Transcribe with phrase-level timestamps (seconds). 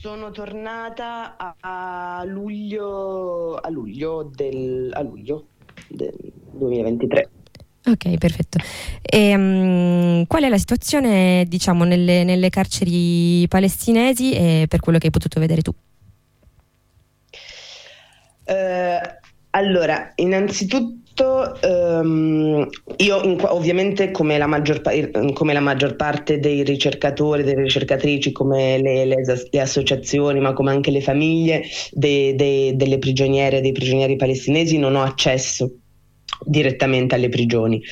[0.00, 5.48] Sono tornata a, luglio, a luglio, del, a luglio
[5.88, 6.14] del
[6.52, 7.28] 2023.
[7.84, 8.56] Ok, perfetto.
[9.02, 15.08] E, um, qual è la situazione, diciamo, nelle, nelle carceri palestinesi e per quello che
[15.08, 15.74] hai potuto vedere tu?
[18.46, 19.18] Uh,
[19.50, 22.66] allora, innanzitutto tutto, um,
[22.96, 24.80] io in, ovviamente come la, maggior,
[25.34, 29.16] come la, maggior, parte dei ricercatori, delle ricercatrici, come le, le,
[29.50, 34.78] le associazioni, ma come anche le famiglie de, de, delle prigioniere e dei prigionieri palestinesi,
[34.78, 35.79] non ho accesso
[36.44, 37.82] direttamente alle prigioni.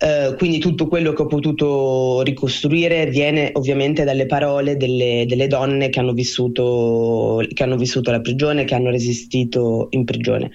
[0.00, 5.90] Uh, quindi tutto quello che ho potuto ricostruire viene ovviamente dalle parole delle, delle donne
[5.90, 10.50] che hanno, vissuto, che hanno, vissuto, la prigione, che hanno resistito in prigione.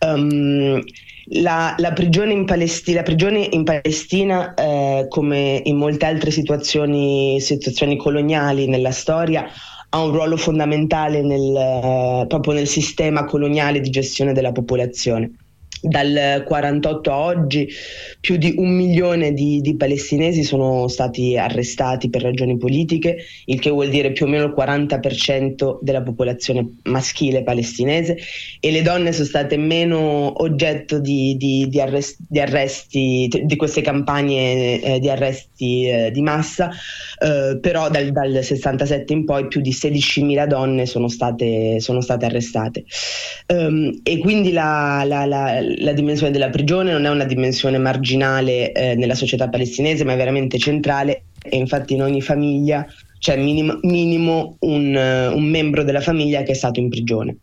[0.00, 0.82] Um,
[1.28, 7.96] la, la, prigione in Palestina, prigione in Palestina eh, come in molte altre situazioni, situazioni,
[7.96, 9.46] coloniali nella storia,
[9.88, 15.30] ha un ruolo fondamentale nel, eh, proprio nel sistema coloniale di gestione della popolazione
[15.84, 17.68] dal 48 a oggi
[18.20, 23.70] più di un milione di, di, palestinesi sono stati arrestati per ragioni politiche, il che
[23.70, 28.16] vuol dire più o meno il 40% della popolazione maschile palestinese
[28.60, 34.80] e le donne sono state meno oggetto di, di, di arresti, arresti, di queste campagne
[34.80, 36.70] eh, di arresti eh, di massa,
[37.20, 42.24] eh, però dal, dal, 67 in poi più di 16.000 donne sono state, sono state
[42.24, 42.84] arrestate.
[43.46, 48.72] Um, e quindi la, la, la la dimensione della prigione non è una dimensione marginale
[48.72, 52.86] eh, nella società palestinese, ma è veramente centrale e infatti in ogni famiglia
[53.18, 57.36] c'è minimo, minimo un, uh, un, membro della famiglia che è stato in prigione.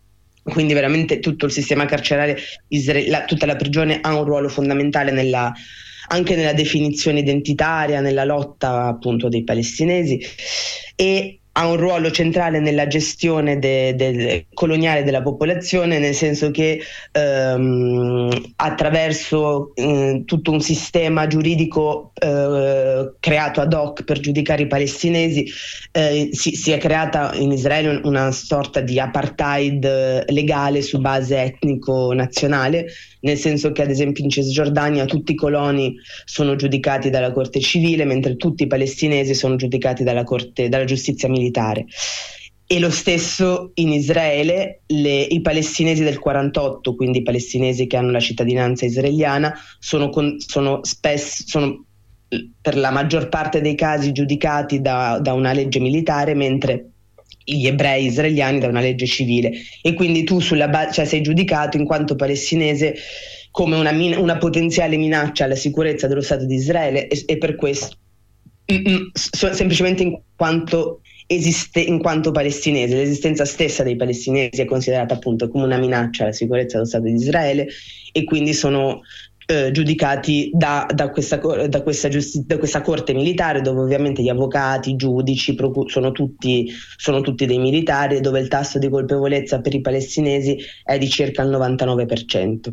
[0.43, 2.35] Quindi veramente tutto il sistema carcerario,
[3.07, 5.51] la, tutta la prigione ha un ruolo fondamentale nella,
[6.09, 10.19] anche nella definizione identitaria, nella lotta appunto dei palestinesi
[10.95, 16.81] e ha un ruolo centrale nella gestione de, de, coloniale della popolazione, nel senso che
[17.11, 25.45] ehm, attraverso eh, tutto un sistema giuridico eh, creato ad hoc per giudicare i palestinesi,
[25.91, 32.87] eh, si, si, è creata in Israele una sorta di apartheid legale su base etnico-nazionale,
[33.21, 38.03] nel senso che ad esempio in Cisgiordania tutti i coloni sono giudicati dalla Corte civile,
[38.03, 41.50] mentre tutti i palestinesi sono giudicati dalla, corte, dalla giustizia militare.
[42.65, 48.11] E lo stesso in Israele, le, i palestinesi del 48, quindi i palestinesi che hanno
[48.11, 51.85] la cittadinanza israeliana, sono, con, sono, spesso, sono
[52.61, 56.91] per la maggior parte dei casi giudicati da, da una legge militare, mentre
[57.43, 59.51] gli ebrei israeliani da una legge civile.
[59.81, 62.95] E quindi tu base, cioè sei giudicato in quanto palestinese
[63.51, 67.55] come una, min- una, potenziale minaccia alla sicurezza dello Stato di Israele e, e per
[67.55, 67.97] questo
[69.13, 71.00] so, semplicemente in quanto
[71.35, 76.33] esiste in quanto palestinese, l'esistenza stessa dei palestinesi è considerata appunto come una minaccia alla
[76.33, 77.67] sicurezza dello Stato di Israele
[78.11, 79.01] e quindi sono
[79.45, 84.29] eh, giudicati da, da, questa, da, questa giusti- da, questa, corte militare dove ovviamente gli
[84.29, 89.61] avvocati, i giudici procu- sono, tutti, sono tutti dei militari dove il tasso di colpevolezza
[89.61, 92.69] per i palestinesi è di circa il 99%.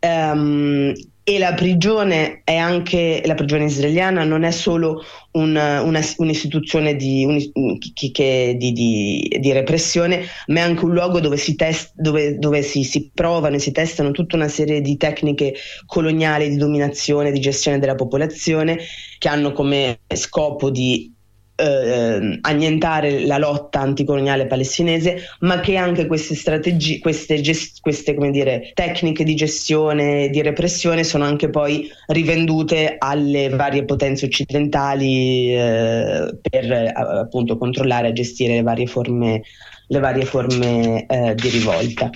[0.00, 0.92] Um,
[1.28, 7.22] e la prigione è anche la prigione israeliana non è solo un, una, un'istituzione di,
[7.26, 12.38] un, che, di, di, di, repressione, ma è anche un luogo dove, si, test, dove,
[12.38, 17.30] dove si, si, provano e si testano tutta una serie di tecniche coloniali di dominazione,
[17.30, 18.78] di gestione della popolazione,
[19.18, 21.12] che hanno come scopo di
[21.58, 28.70] eh, annientare la lotta anticoloniale palestinese, ma che anche queste strategie, queste, gest- queste dire,
[28.74, 36.38] tecniche di gestione, e di repressione sono anche poi rivendute alle varie potenze occidentali eh,
[36.40, 39.42] per appunto controllare e gestire le varie forme,
[39.88, 42.10] le varie forme eh, di rivolta.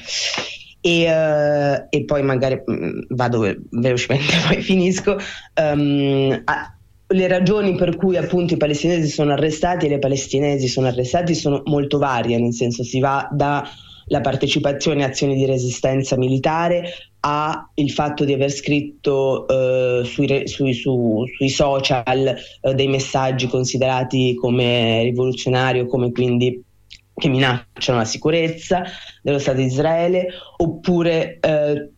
[0.85, 5.17] E, uh, e, poi magari mh, mm, vado velocemente, poi finisco.
[5.55, 6.77] Um, a,
[7.13, 11.63] le ragioni per cui appunto i palestinesi sono arrestati e le palestinesi sono arrestati sono
[11.67, 17.91] molto varie, nel senso si va dalla partecipazione a azioni di resistenza militare a il
[17.93, 25.03] fatto di aver scritto eh, sui, sui, su, sui, social eh, dei messaggi considerati come
[25.03, 26.61] rivoluzionari o come quindi
[27.15, 28.83] che minacciano la sicurezza
[29.23, 31.91] dello Stato di Israele, oppure eh,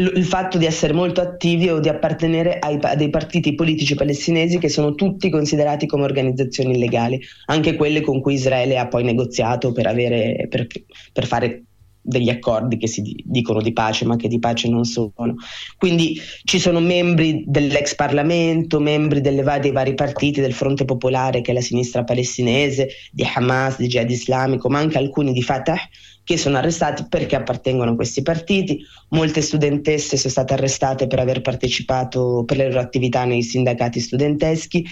[0.00, 4.58] il fatto di essere molto attivi o di appartenere ai, a dei partiti politici palestinesi
[4.58, 9.72] che sono tutti considerati come organizzazioni illegali, anche quelle con cui Israele ha poi negoziato
[9.72, 10.68] per, avere, per,
[11.12, 11.64] per fare
[12.08, 15.36] degli accordi che si dicono di pace ma che di pace non sono.
[15.76, 21.54] Quindi ci sono membri dell'ex Parlamento, membri dei vari partiti, del Fronte Popolare che è
[21.54, 25.78] la sinistra palestinese, di Hamas, di Jihad Islamico, ma anche alcuni di Fatah
[26.24, 28.80] che sono arrestati perché appartengono a questi partiti.
[29.10, 34.84] Molte studentesse sono state arrestate per aver partecipato per le loro attività nei sindacati studenteschi,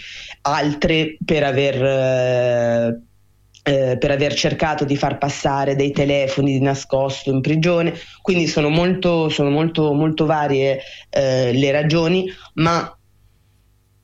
[0.43, 1.83] altre per aver...
[1.83, 3.01] Eh,
[3.69, 8.69] eh, per aver cercato di far passare dei telefoni di nascosto in prigione, quindi sono
[8.69, 10.81] molto, sono molto, molto varie
[11.11, 12.96] eh, le ragioni, ma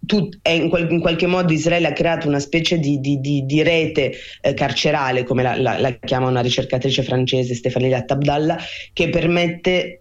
[0.04, 3.62] tut, in, qual, in, qualche modo Israele ha creato una specie di, di, di, di
[3.62, 8.58] rete eh, carcerale, come la, la, la, chiama una ricercatrice francese, Stefania Tabdalla,
[8.93, 10.00] che permette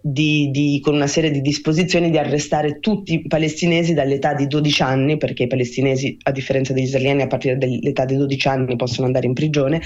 [0.80, 5.44] con una serie di disposizioni di arrestare tutti i palestinesi dall'età di 12 anni, perché
[5.44, 9.34] i palestinesi, a differenza degli israeliani, a partire dall'età di 12 anni possono andare in
[9.34, 9.80] prigione,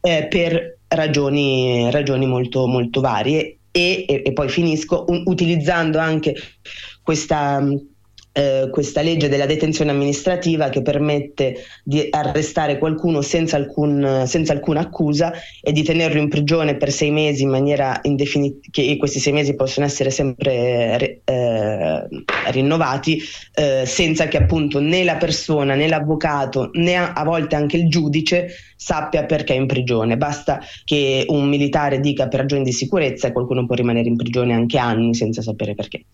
[0.00, 3.58] eh, per ragioni, ragioni molto, molto varie.
[3.76, 6.36] E, e, e poi finisco un, utilizzando anche
[7.02, 7.60] questa
[8.36, 14.80] eh, questa legge della detenzione amministrativa che permette di arrestare qualcuno senza, alcun, senza, alcuna
[14.80, 15.32] accusa
[15.62, 19.54] e di tenerlo in prigione per sei mesi in maniera indefinita, che questi sei mesi
[19.54, 22.08] possono essere sempre eh,
[22.50, 23.22] rinnovati,
[23.54, 27.88] eh, senza che appunto né la persona né l'avvocato né a, a volte anche il
[27.88, 28.48] giudice
[28.84, 30.16] sappia perché è in prigione.
[30.16, 34.52] Basta che un militare dica per ragioni di sicurezza e qualcuno può rimanere in prigione
[34.52, 36.04] anche anni senza sapere perché.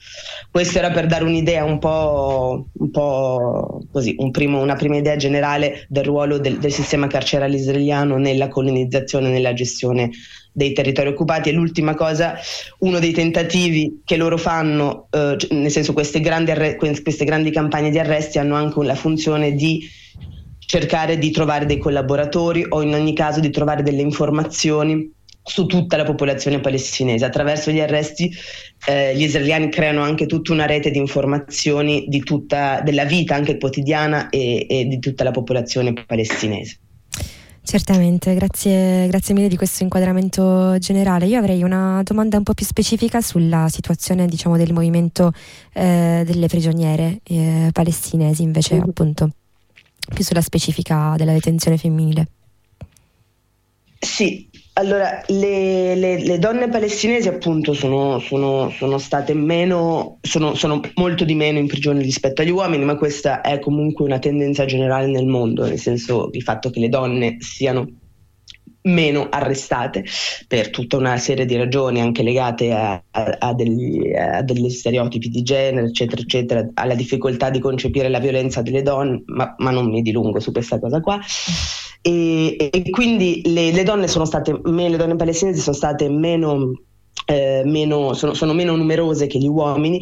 [0.50, 5.16] Questo era per dare un'idea un po', un po così, un primo, una prima idea
[5.16, 10.10] generale del ruolo del, del sistema carcerario israeliano nella colonizzazione, nella gestione
[10.52, 11.48] dei territori occupati.
[11.48, 12.36] E l'ultima cosa,
[12.80, 17.90] uno dei tentativi che loro fanno, eh, nel senso queste grandi, arre- queste grandi campagne
[17.90, 19.86] di arresti hanno anche la funzione di
[20.58, 25.12] cercare di trovare dei collaboratori o in ogni caso di trovare delle informazioni
[25.42, 27.24] su tutta la popolazione palestinese.
[27.24, 28.30] Attraverso gli arresti
[28.86, 33.58] eh, gli israeliani creano anche tutta una rete di informazioni di tutta, della vita anche
[33.58, 36.78] quotidiana e, e di tutta la popolazione palestinese.
[37.62, 41.26] Certamente, grazie, grazie, mille di questo inquadramento generale.
[41.26, 45.32] Io avrei una domanda un po' più specifica sulla situazione diciamo, del movimento
[45.74, 48.88] eh, delle prigioniere eh, palestinesi, invece mm-hmm.
[48.88, 49.30] appunto
[50.12, 52.26] più sulla specifica della detenzione femminile.
[54.00, 54.48] Sì,
[54.80, 61.24] allora le, le, le donne palestinesi appunto sono, sono, sono state meno, sono, sono, molto
[61.24, 65.26] di meno in prigione rispetto agli uomini, ma questa è comunque una tendenza generale nel
[65.26, 67.86] mondo, nel senso il fatto che le donne siano
[68.82, 70.04] meno arrestate
[70.48, 75.28] per tutta una serie di ragioni anche legate a, a, a, degli, a, degli, stereotipi
[75.28, 79.90] di genere eccetera eccetera alla difficoltà di concepire la violenza delle donne ma, ma non
[79.90, 81.20] mi dilungo su questa cosa qua
[82.02, 86.72] e, e quindi le, le, donne sono state le donne palestinesi sono state meno,
[87.26, 90.00] eh, meno sono, sono meno numerose che gli uomini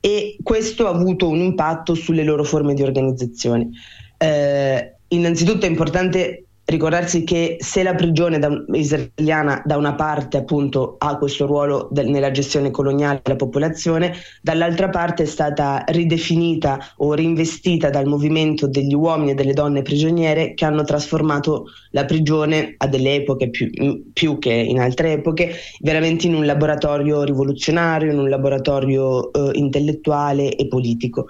[0.00, 3.68] e questo ha avuto un impatto sulle loro forme di organizzazione.
[4.16, 10.96] Eh, innanzitutto è importante ricordarsi che se la prigione da, israeliana da una parte appunto
[10.98, 17.14] ha questo ruolo del, nella gestione coloniale della popolazione, dall'altra parte è stata ridefinita o
[17.14, 22.86] reinvestita dal movimento degli uomini e delle donne prigioniere che hanno trasformato la prigione a
[22.86, 23.70] delle epoche più,
[24.12, 30.54] più che in altre epoche veramente in un laboratorio rivoluzionario, in un laboratorio eh, intellettuale
[30.54, 31.28] e politico.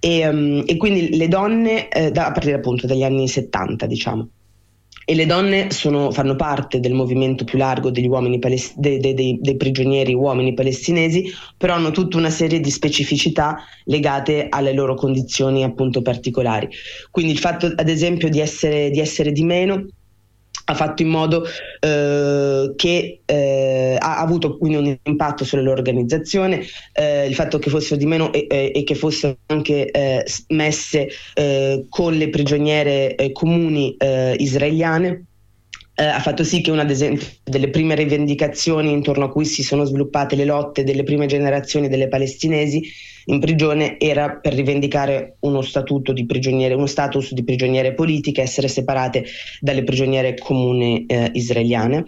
[0.00, 4.28] E, um, e, quindi le donne, eh, da, a partire appunto dagli anni 70, diciamo
[5.10, 9.14] e le donne sono, fanno parte del movimento più largo degli uomini palest- dei, dei,
[9.14, 14.94] dei, dei, prigionieri uomini palestinesi, però hanno tutta una serie di specificità legate alle loro
[14.94, 16.68] condizioni appunto particolari.
[17.10, 19.86] Quindi il fatto ad esempio di essere di, essere di meno
[20.70, 21.44] ha fatto in modo
[21.80, 27.70] eh, che eh, ha avuto quindi un impatto sulla loro organizzazione, eh, il fatto che
[27.70, 33.32] fossero di meno e, e che fossero anche eh, messe eh, con le prigioniere eh,
[33.32, 35.24] comuni israeliane.
[36.04, 40.44] Ha fatto sì che una delle prime rivendicazioni intorno a cui si sono sviluppate le
[40.44, 42.82] lotte delle prime generazioni delle palestinesi
[43.26, 45.60] in prigione era per rivendicare uno
[46.76, 49.24] uno status di prigioniere politica, essere separate
[49.60, 52.04] dalle prigioniere comuni eh, israeliane.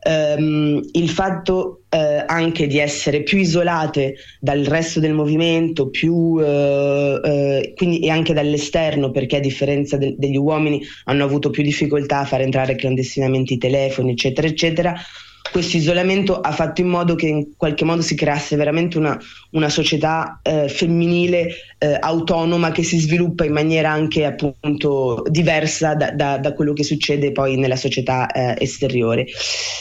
[0.00, 7.20] Um, il fatto uh, anche di essere più isolate dal resto del movimento, più, uh,
[7.20, 12.20] uh, quindi e anche dall'esterno, perché a differenza de- degli uomini hanno avuto più difficoltà
[12.20, 14.94] a far entrare clandestinamente i telefoni, eccetera, eccetera,
[15.50, 19.18] questo isolamento ha fatto in modo che in qualche modo si creasse veramente una,
[19.52, 26.10] una società eh, femminile eh, autonoma che si sviluppa in maniera anche appunto diversa da,
[26.10, 29.26] da, da quello che succede poi nella società eh, esteriore,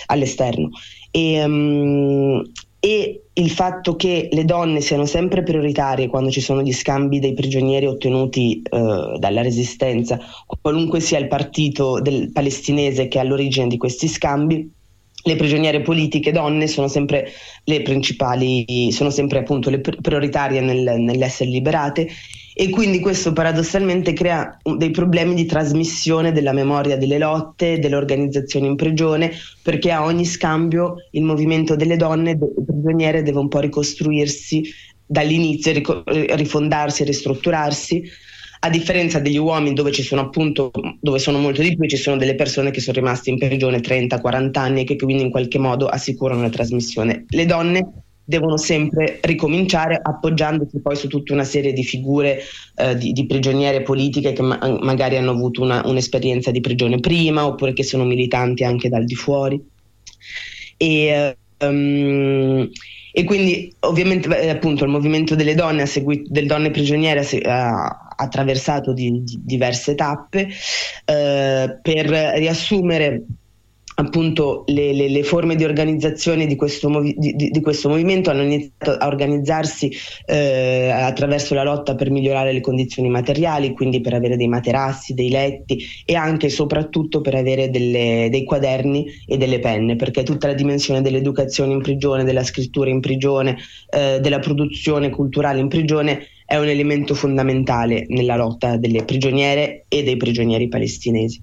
[0.08, 0.70] all'esterno.
[1.12, 2.44] E, um,
[2.80, 7.34] e il fatto che le donne siano sempre prioritarie quando ci sono gli scambi dei
[7.34, 10.20] prigionieri ottenuti eh, dalla resistenza,
[10.62, 14.72] qualunque sia il partito del palestinese che è all'origine di questi scambi,
[15.28, 17.32] le prigioniere politiche donne sono sempre
[17.66, 22.08] le principali, sono sempre appunto le prioritarie nel, nell'essere liberate
[22.60, 28.66] e quindi questo paradossalmente crea dei problemi di trasmissione della memoria delle lotte, delle organizzazioni
[28.66, 29.32] in prigione,
[29.62, 34.64] perché a ogni scambio il movimento delle donne prigioniere deve un po' ricostruirsi
[35.06, 38.04] dall'inizio, rifondarsi, ristrutturarsi
[38.60, 42.18] a differenza degli uomini dove ci sono appunto, dove sono molto di più, ci sono
[42.18, 45.88] delle persone che sono rimaste in prigione 30-40 anni e che quindi in qualche modo
[45.88, 47.26] assicurano la trasmissione.
[47.28, 47.92] Le donne
[48.28, 52.42] devono sempre ricominciare appoggiandosi poi su tutta una serie di figure
[52.76, 57.46] eh, di, di, prigioniere politiche che ma- magari hanno avuto una, un'esperienza di prigione prima
[57.46, 59.66] oppure che sono militanti anche dal di fuori.
[60.76, 62.70] E, um,
[63.18, 68.94] e quindi ovviamente eh, appunto il movimento delle donne, seguito, delle donne prigioniere ha attraversato
[68.94, 70.48] di, di diverse tappe.
[71.04, 73.24] Eh, per riassumere
[74.00, 78.44] appunto le, le, le, forme di organizzazione di questo, movi- di, di questo, movimento hanno
[78.44, 79.92] iniziato a organizzarsi
[80.26, 85.30] eh, attraverso la lotta per migliorare le condizioni materiali, quindi per avere dei materassi, dei
[85.30, 90.48] letti e anche e soprattutto per avere delle, dei quaderni e delle penne, perché tutta
[90.48, 93.58] la dimensione dell'educazione in prigione, della scrittura in prigione,
[93.90, 100.04] eh, della produzione culturale in prigione è un elemento fondamentale nella lotta delle prigioniere e
[100.04, 101.42] dei prigionieri palestinesi.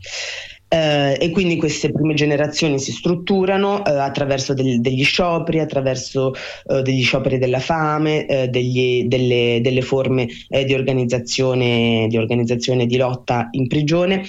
[0.75, 6.33] Eh, e quindi queste prime generazioni si strutturano eh, attraverso del, degli scioperi, attraverso
[6.67, 12.87] eh, degli scioperi della fame, eh, degli, delle, delle, forme eh, di organizzazione, di organizzazione
[12.87, 14.25] di lotta in prigione.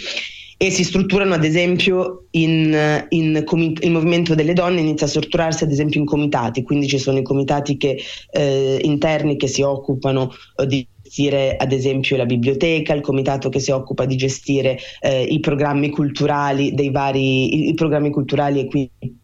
[0.57, 5.63] E si strutturano ad esempio in, in comi- il movimento delle donne inizia a strutturarsi
[5.63, 7.99] ad esempio in comitati, quindi ci sono i comitati che,
[8.29, 13.59] eh, interni che si occupano eh, di gestire ad esempio la biblioteca, il comitato che
[13.59, 18.65] si occupa di gestire eh, i programmi culturali dei vari i, i programmi culturali e
[18.65, 19.23] quindi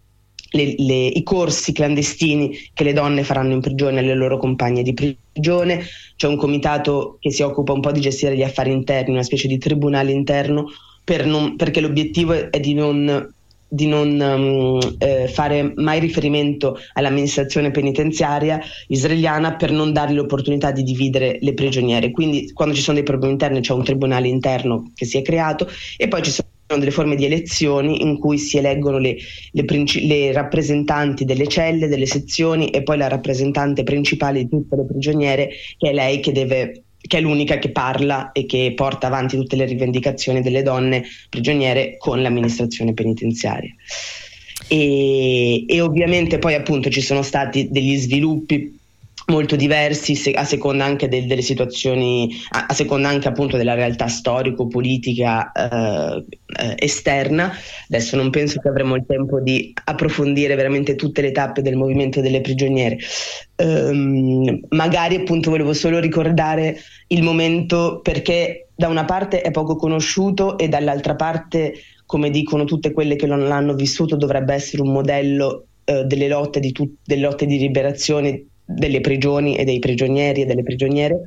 [0.53, 4.93] le, le, i corsi clandestini che le donne faranno in prigione alle loro compagne di
[4.93, 5.83] prigione,
[6.15, 9.47] c'è un comitato che si occupa un po' di gestire gli affari interni, una specie
[9.47, 10.65] di tribunale interno
[11.03, 13.33] per non, perché l'obiettivo è di non
[13.73, 20.83] di non um, eh, fare mai riferimento all'amministrazione penitenziaria israeliana per non dargli l'opportunità di
[20.83, 22.11] dividere le prigioniere.
[22.11, 25.69] Quindi quando ci sono dei problemi interni c'è un tribunale interno che si è creato
[25.95, 29.15] e poi ci sono delle forme di elezioni in cui si eleggono le,
[29.51, 34.75] le, princi- le, rappresentanti delle celle, delle sezioni e poi la rappresentante principale di tutte
[34.75, 39.07] le prigioniere che è lei che deve che è l'unica che parla e che porta
[39.07, 43.73] avanti tutte le rivendicazioni delle donne prigioniere con l'amministrazione penitenziaria.
[44.67, 48.79] E, e ovviamente poi appunto ci sono stati degli sviluppi
[49.27, 54.07] molto diversi a seconda anche del, delle situazioni, a, a, seconda anche appunto della realtà
[54.07, 56.25] storico-politica eh,
[56.59, 57.51] eh, esterna.
[57.87, 62.21] Adesso non penso che avremo il tempo di approfondire veramente tutte le tappe del movimento
[62.21, 62.97] delle prigioniere.
[63.55, 70.57] Um, magari appunto volevo solo ricordare il momento perché da una parte è poco conosciuto
[70.57, 71.73] e dall'altra parte,
[72.07, 76.59] come dicono tutte quelle che non l'hanno vissuto, dovrebbe essere un modello eh, delle lotte
[76.59, 81.21] di, tut- delle lotte di liberazione delle prigioni e dei prigionieri e delle prigioniere,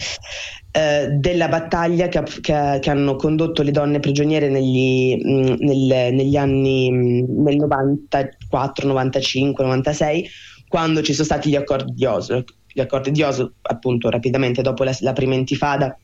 [0.73, 6.15] eh, della battaglia che, che, che, hanno condotto le donne prigioniere negli, mh, mm, nel,
[6.15, 10.29] negli anni mh, nel 94, 95, 96,
[10.69, 12.45] quando ci sono stati gli accordi di Oslo.
[12.73, 15.97] Gli accordi di Oslo, appunto, rapidamente dopo la, la prima intifada,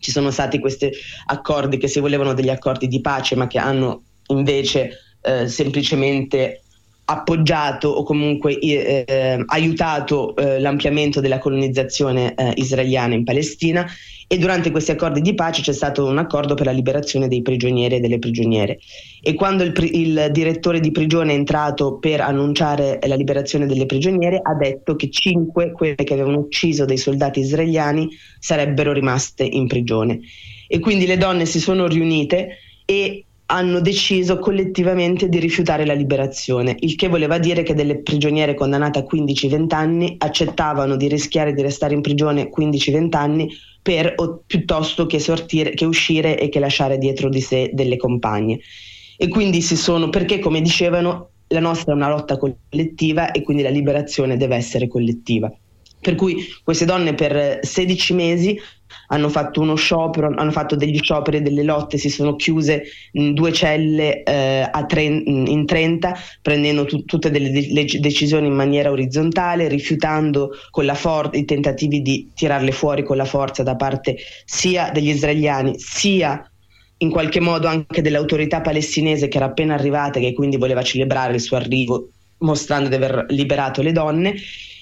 [0.00, 0.90] ci sono stati questi
[1.26, 4.90] accordi che si volevano degli accordi di pace, ma che hanno invece
[5.22, 6.62] eh, semplicemente
[7.10, 13.86] appoggiato o comunque eh, aiutato eh, l'ampliamento della colonizzazione eh, israeliana in Palestina.
[14.30, 17.94] E durante questi accordi di pace c'è stato un accordo per la liberazione dei prigionieri
[17.96, 18.78] e delle prigioniere.
[19.22, 24.38] E quando il, il direttore di prigione è entrato per annunciare la liberazione delle prigioniere
[24.42, 30.20] ha detto che cinque, quelle che avevano ucciso dei soldati israeliani, sarebbero rimaste in prigione.
[30.66, 36.76] E quindi le donne si sono riunite e hanno deciso collettivamente di rifiutare la liberazione,
[36.80, 41.62] il che voleva dire che delle prigioniere condannate a 15-20 anni accettavano di rischiare di
[41.62, 43.48] restare in prigione 15-20 anni
[43.80, 48.60] per, o, piuttosto che, sortire, che uscire e che lasciare dietro di sé delle compagne.
[49.16, 53.62] E quindi si sono, perché come dicevano, la nostra è una lotta collettiva e quindi
[53.62, 55.50] la liberazione deve essere collettiva.
[56.08, 58.58] Per cui queste donne per 16 mesi
[59.08, 63.52] hanno fatto uno sciopero, hanno fatto degli scioperi, delle lotte, si sono chiuse in due
[63.52, 70.52] celle eh, tre, in 30, prendendo tu, tutte delle de- decisioni in maniera orizzontale, rifiutando
[70.94, 76.42] for- i tentativi di tirarle fuori con la forza da parte sia degli israeliani sia
[77.00, 81.34] in qualche modo anche dell'autorità palestinese che era appena arrivata e che quindi voleva celebrare
[81.34, 84.34] il suo arrivo mostrando di aver liberato le donne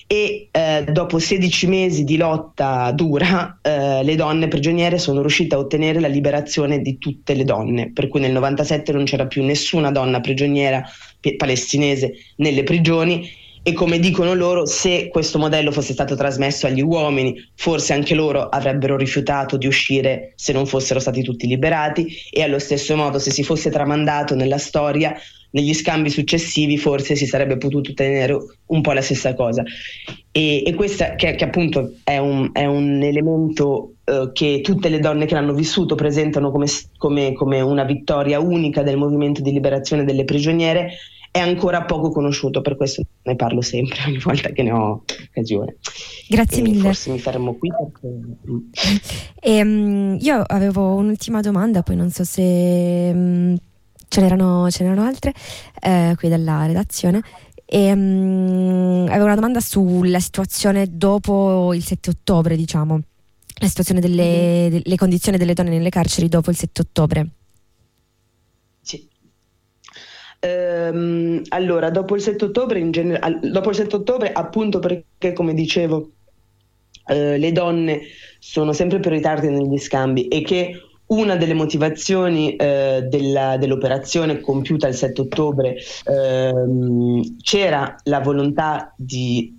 [0.06, 5.58] e eh, dopo 16 mesi di lotta dura eh, le donne prigioniere sono riuscite a
[5.58, 9.90] ottenere la liberazione di tutte le donne, per cui nel 97 non c'era più nessuna
[9.90, 10.84] donna prigioniera
[11.36, 13.44] palestinese nelle prigioni.
[13.66, 18.48] E come dicono loro, se questo modello fosse stato trasmesso agli uomini, forse anche loro
[18.48, 22.06] avrebbero rifiutato di uscire se non fossero stati tutti liberati.
[22.30, 25.16] E allo stesso modo se si fosse tramandato nella storia,
[25.56, 28.36] negli scambi successivi forse si sarebbe potuto ottenere
[28.66, 29.62] un po' la stessa cosa.
[30.30, 35.00] E, e questo che, che, appunto è un, è un elemento eh, che tutte le
[35.00, 36.66] donne che l'hanno vissuto presentano come,
[36.98, 40.90] come, come una vittoria unica del movimento di liberazione delle prigioniere
[41.30, 45.76] è ancora poco conosciuto, per questo ne parlo sempre ogni volta che ne ho occasione.
[46.28, 46.80] Grazie e mille.
[46.80, 48.08] Forse mi fermo qui perché...
[49.40, 53.56] e, um, io avevo un'ultima domanda, poi non so se um,
[54.08, 55.32] ce, n'erano, ce, n'erano, altre
[55.80, 57.22] eh, qui dalla redazione.
[57.64, 63.00] E, um, avevo una domanda sulla situazione dopo il 7 ottobre, diciamo,
[63.60, 64.78] la situazione delle, mm-hmm.
[64.82, 67.28] delle condizioni delle donne nelle carceri dopo il 7 ottobre.
[70.40, 75.54] Ehm, allora, dopo il 7 ottobre, in gener- dopo il 7 ottobre, appunto perché, come
[75.54, 76.10] dicevo,
[77.06, 78.02] eh, le donne
[78.38, 84.94] sono sempre prioritarie negli scambi e che una delle motivazioni eh, della, dell'operazione compiuta il
[84.94, 89.56] 7 ottobre ehm, c'era la volontà di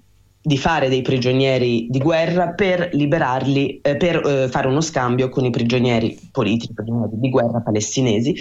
[0.47, 5.43] di fare dei prigionieri di guerra per liberarli, eh, per eh, fare uno scambio con
[5.43, 8.33] i prigionieri politici, prigionieri di guerra palestinesi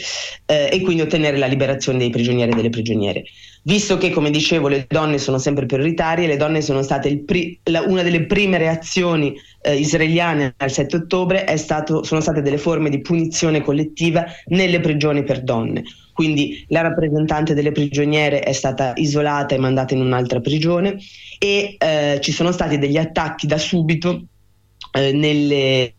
[0.45, 3.25] eh, e quindi ottenere la liberazione dei prigionieri e delle prigioniere.
[3.65, 7.83] Visto che, come dicevo, le donne sono sempre prioritarie, le donne sono state pri- la,
[7.83, 9.35] una delle prime reazioni
[9.67, 15.25] eh, israeliane al 7 ottobre stato, sono state delle forme di punizione collettiva nelle prigioni
[15.25, 15.83] per donne.
[16.13, 20.99] Quindi la rappresentante delle prigioniere è stata isolata e mandata in un'altra prigione
[21.39, 24.23] e eh, ci sono stati degli attacchi da subito
[24.93, 25.95] eh, nelle,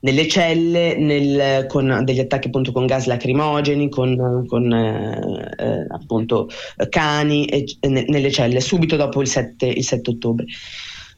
[0.00, 6.48] nelle celle nel, con degli attacchi appunto con gas lacrimogeni, con, con eh, eh appunto
[6.88, 10.44] cani e, nelle celle subito dopo il 7, il 7 ottobre.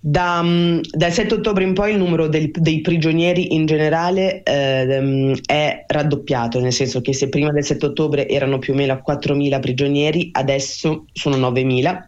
[0.01, 5.41] Da, mm, dal 7 ottobre in poi il numero del, dei prigionieri in generale eh,
[5.45, 9.61] è raddoppiato, nel senso che se prima del 7 ottobre erano più o meno 4.000
[9.61, 12.05] prigionieri, adesso sono 9.000.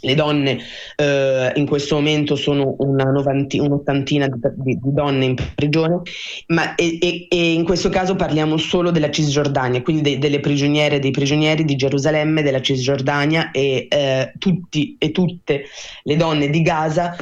[0.00, 0.58] Le donne
[0.96, 6.02] eh, in questo momento sono novanti, un'ottantina di, di, donne in prigione,
[6.48, 10.96] ma e, e, e, in questo caso parliamo solo della Cisgiordania, quindi de, delle prigioniere
[10.96, 15.64] e dei prigionieri di Gerusalemme, della Cisgiordania e eh, tutti e tutte
[16.02, 17.16] le donne di Gaza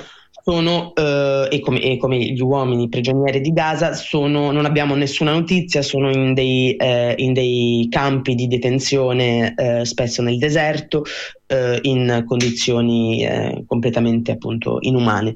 [0.49, 5.33] sono, eh, e, come, e, come, gli uomini prigionieri di Gaza, sono, non abbiamo nessuna
[5.33, 11.03] notizia, sono in dei, eh, in dei campi di detenzione, eh, spesso nel deserto,
[11.49, 15.33] eh, in condizioni eh, completamente appunto inumane.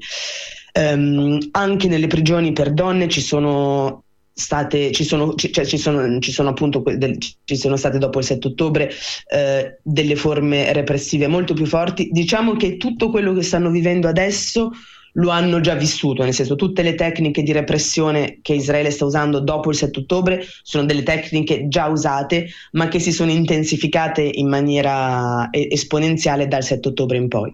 [0.73, 6.31] Um, anche nelle prigioni per donne ci sono state, ci sono, cioè, ci sono, ci
[6.31, 6.53] sono
[6.95, 8.89] del, ci sono state dopo il 7 ottobre
[9.27, 12.07] eh, delle forme repressive molto più forti.
[12.13, 14.71] Diciamo che tutto quello che stanno vivendo adesso
[15.13, 19.39] lo hanno già vissuto, nel senso tutte le tecniche di repressione che Israele sta usando
[19.39, 24.47] dopo il 7 ottobre sono delle tecniche già usate, ma che si sono intensificate in
[24.47, 27.53] maniera esponenziale dal 7 ottobre in poi.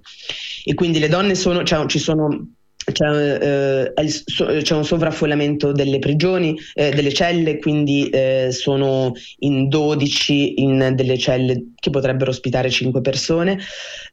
[0.64, 2.50] E quindi le donne sono, cioè, ci sono
[2.92, 10.62] c'è, eh, c'è, un sovraffollamento delle prigioni, eh, delle celle, quindi eh, sono in 12
[10.62, 13.60] in delle celle che potrebbero ospitare 5 persone.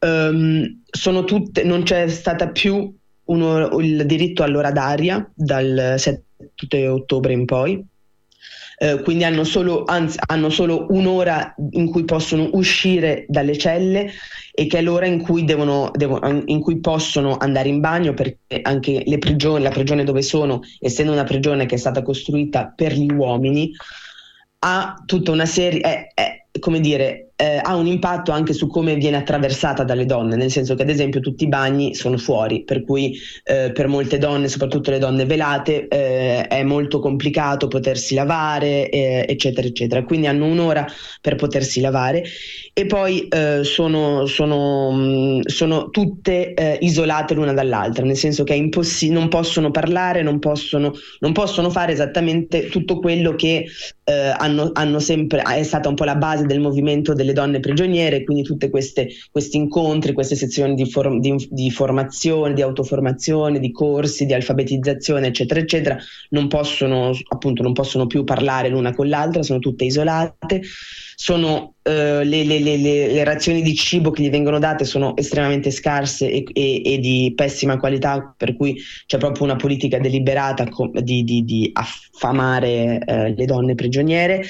[0.00, 0.82] Um,
[1.24, 2.92] tutte, non c'è stata più
[3.26, 7.84] uno, il diritto all'ora d'aria dal 7 ottobre in poi.
[8.76, 14.10] Eh, quindi hanno solo, anzi, hanno solo, un'ora in cui possono uscire dalle celle
[14.52, 18.60] e che è l'ora in cui, devono, devono, in cui possono andare in bagno perché
[18.62, 22.92] anche le prigioni, la prigione dove sono, essendo una prigione che è stata costruita per
[22.94, 23.72] gli uomini,
[24.60, 27.30] ha tutta una serie, è, è, come dire,
[27.64, 31.20] ha un impatto anche su come viene attraversata dalle donne, nel senso che ad esempio
[31.20, 35.88] tutti i bagni sono fuori, per cui eh, per molte donne, soprattutto le donne velate,
[35.88, 40.04] eh, è molto complicato potersi lavare, eh, eccetera, eccetera.
[40.04, 40.86] Quindi hanno un'ora
[41.20, 42.22] per potersi lavare
[42.72, 49.10] e poi eh, sono, sono, sono, tutte eh, isolate l'una dall'altra, nel senso che impossi-
[49.10, 53.64] non possono parlare, non possono, non possono, fare esattamente tutto quello che
[54.12, 58.42] hanno, hanno sempre, è stata un po' la base del movimento delle donne prigioniere, quindi
[58.42, 64.34] tutti questi incontri, queste sezioni di, for- di, di, formazione, di autoformazione, di corsi, di
[64.34, 65.98] alfabetizzazione, eccetera, eccetera,
[66.30, 70.60] non possono, appunto, non possono più parlare l'una con l'altra, sono tutte isolate
[71.14, 75.70] sono, eh, le, le, le, le, razioni di cibo che gli vengono date sono estremamente
[75.70, 80.66] scarse e, e, e di pessima qualità, per cui c'è proprio una politica deliberata
[81.02, 84.42] di, di, di affamare eh, le donne prigioniere.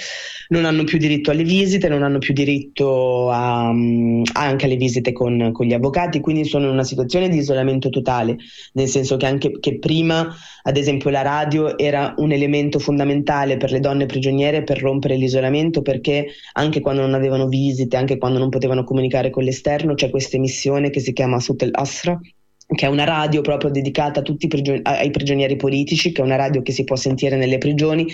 [0.48, 5.12] Non hanno più diritto alle visite, non hanno più diritto a, um, anche alle visite
[5.12, 8.36] con, con, gli avvocati, quindi sono in una situazione di isolamento totale,
[8.74, 13.70] nel senso che anche che prima, ad esempio, la radio era un elemento fondamentale per
[13.70, 18.48] le donne prigioniere per rompere l'isolamento, perché anche quando non avevano visite, anche quando non
[18.48, 22.18] potevano comunicare con l'esterno, c'è questa emissione che si chiama Sutel Asra,
[22.66, 26.72] che è una radio proprio dedicata prigion- ai prigionieri politici, che è una radio che
[26.72, 28.06] si può sentire nelle prigioni,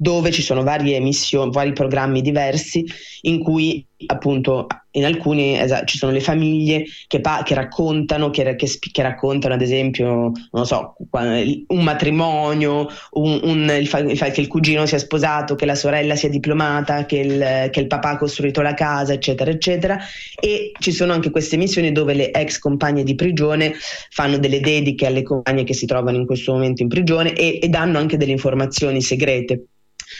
[0.00, 2.84] dove ci sono varie emissioni, vari programmi diversi
[3.22, 8.54] in cui appunto in alcuni esatto, ci sono le famiglie che, pa- che raccontano, che,
[8.54, 14.30] che, che, raccontano ad esempio, non so, un matrimonio, un, un, il, fa- il fa-
[14.30, 18.10] che il cugino sia sposato, che la sorella sia diplomata, che il, che il papà
[18.10, 19.98] ha costruito la casa, eccetera, eccetera.
[20.40, 23.74] E ci sono anche queste missioni dove le ex compagne di prigione
[24.10, 27.68] fanno delle dediche alle compagne che si trovano in questo momento in prigione e, e
[27.68, 29.64] danno anche delle informazioni segrete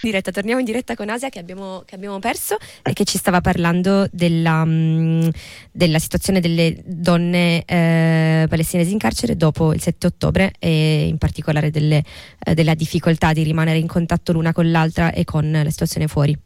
[0.02, 3.40] diretta, torniamo in diretta con Asia che abbiamo, che abbiamo perso e che ci stava
[3.40, 5.30] parlando della, um,
[5.70, 11.70] della situazione delle donne eh, palestinesi in carcere dopo il 7 ottobre e in particolare
[11.70, 12.02] delle,
[12.44, 16.36] eh, della difficoltà di rimanere in contatto l'una con l'altra e con la situazione fuori.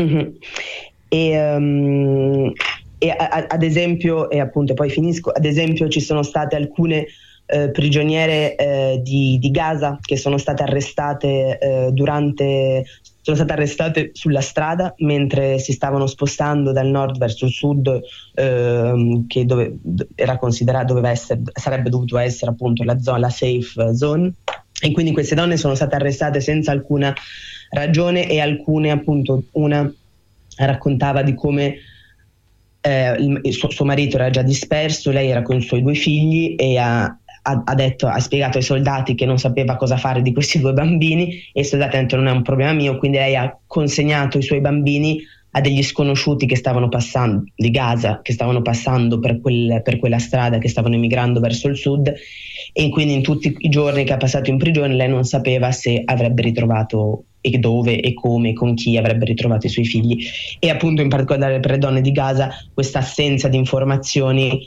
[0.00, 0.28] Mm-hmm.
[1.08, 2.52] E, um,
[2.98, 7.06] e a, ad esempio, e appunto poi finisco, ad esempio ci sono state alcune
[7.52, 12.84] eh, prigioniere eh, di, di, Gaza che sono state arrestate eh, durante
[13.20, 18.00] sono state arrestate sulla strada mentre si stavano spostando dal nord verso il sud,
[18.34, 19.78] ehm, che dove,
[20.16, 24.32] era considerato, essere, sarebbe dovuto essere appunto la zona, la safe zone.
[24.80, 27.14] E quindi queste donne sono state arrestate senza alcuna
[27.70, 29.88] ragione e alcune, appunto, una
[30.56, 31.76] raccontava di come
[32.80, 35.94] eh, il, il suo, suo, marito era già disperso, lei era con i suoi due
[35.94, 40.22] figli e ha, ha, ha, detto, ha spiegato ai soldati che non sapeva cosa fare
[40.22, 43.18] di questi due bambini e i soldati hanno detto non è un problema mio, quindi
[43.18, 45.20] lei ha consegnato i suoi bambini
[45.54, 50.18] a degli sconosciuti che stavano passando di Gaza, che stavano passando per, quel, per quella
[50.18, 52.12] strada, che stavano emigrando verso il sud.
[52.72, 56.00] E quindi in tutti i giorni che ha passato in prigione lei non sapeva se
[56.04, 60.24] avrebbe ritrovato e dove e come con chi avrebbe ritrovato i suoi figli.
[60.58, 64.66] E appunto in particolare per le donne di Gaza questa assenza di informazioni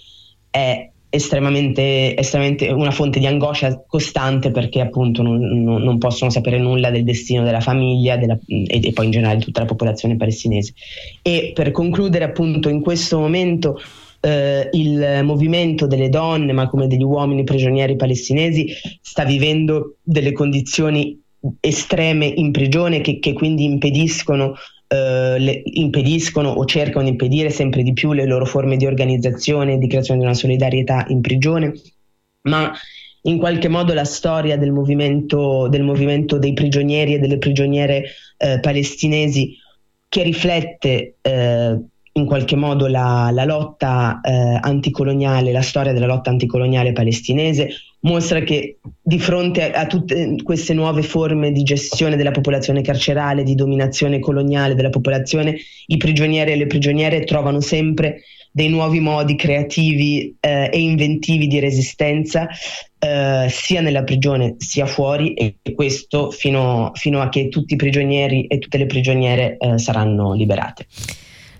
[0.52, 6.92] è estremamente, estremamente una fonte di angoscia costante perché appunto non, non, possono sapere nulla
[6.92, 10.74] del destino della famiglia della, e, e, poi in generale di tutta la popolazione palestinese.
[11.22, 13.80] E per concludere appunto in questo momento
[14.20, 18.68] eh, il movimento delle donne ma come degli uomini prigionieri palestinesi
[19.02, 21.20] sta vivendo delle condizioni
[21.60, 24.56] estreme in prigione che, che quindi impediscono
[24.88, 29.88] eh, impediscono o cercano di impedire sempre di più le loro forme di organizzazione, di
[29.88, 31.74] creazione di una solidarietà in prigione,
[32.42, 32.72] ma
[33.24, 38.06] in qualche modo la storia del movimento, del movimento dei prigionieri e delle prigioniere
[38.38, 39.58] eh, palestinesi
[40.08, 41.80] che riflette eh,
[42.18, 47.70] in qualche modo la, la lotta eh, anticoloniale, la storia della lotta anticoloniale palestinese,
[48.06, 53.44] mostra che di fronte a, a, tutte queste nuove forme di gestione della popolazione carcerale,
[53.44, 59.36] di dominazione coloniale della popolazione, i prigionieri e le prigioniere trovano sempre dei nuovi modi
[59.36, 62.48] creativi eh, e inventivi di resistenza
[62.98, 68.48] eh, sia nella prigione sia fuori e questo fino, fino, a che tutti i prigionieri
[68.48, 70.86] e tutte le prigioniere eh, saranno liberate.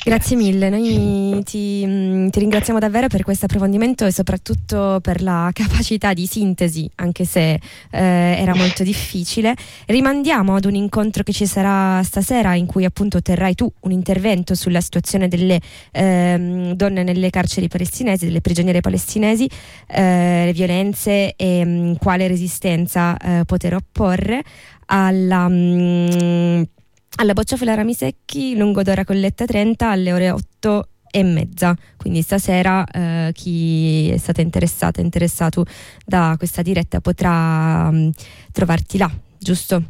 [0.06, 5.50] Grazie mille, noi ti, mm, ti, ringraziamo davvero per questo approfondimento e soprattutto per la
[5.52, 9.56] capacità di sintesi, anche se eh, era molto difficile.
[9.88, 14.54] Rimandiamo ad un incontro che ci sarà stasera in cui appunto terrai tu un intervento
[14.54, 15.60] sulla situazione delle
[15.92, 19.50] eh, donne nelle carceri palestinesi, delle prigioniere palestinesi,
[19.88, 24.44] eh, le violenze e mh, mm, quale resistenza eh, poter opporre
[24.86, 25.48] alla...
[25.48, 26.68] Mh,
[27.18, 31.76] alla Bocciafola Ramisecchi, Lungodora Colletta 30 alle ore 8 e mezza.
[31.98, 35.66] Quindi stasera eh, chi è stato interessato, interessato
[36.06, 38.10] da questa diretta potrà mh, mm,
[38.52, 39.84] trovarti là, giusto?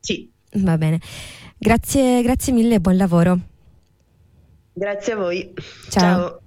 [0.00, 0.30] Sì.
[0.54, 1.00] Va bene.
[1.58, 3.38] Grazie, grazie mille e buon lavoro.
[4.72, 5.52] Grazie a voi.
[5.90, 6.00] Ciao.
[6.00, 6.41] Ciao.